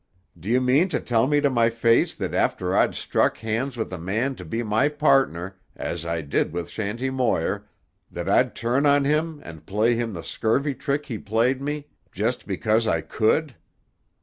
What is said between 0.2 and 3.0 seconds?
"D'you mean to tell me to my face that after I'd